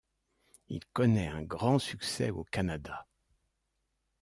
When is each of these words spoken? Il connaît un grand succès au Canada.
Il 0.67 0.83
connaît 0.93 1.27
un 1.27 1.43
grand 1.43 1.77
succès 1.77 2.31
au 2.31 2.43
Canada. 2.43 3.05